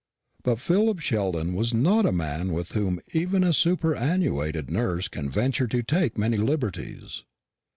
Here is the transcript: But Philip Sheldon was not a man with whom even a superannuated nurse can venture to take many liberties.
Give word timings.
But 0.41 0.57
Philip 0.59 0.97
Sheldon 0.97 1.53
was 1.53 1.75
not 1.75 2.07
a 2.07 2.11
man 2.11 2.53
with 2.53 2.71
whom 2.71 3.01
even 3.13 3.43
a 3.43 3.53
superannuated 3.53 4.71
nurse 4.71 5.07
can 5.07 5.29
venture 5.29 5.67
to 5.67 5.83
take 5.83 6.17
many 6.17 6.37
liberties. 6.37 7.23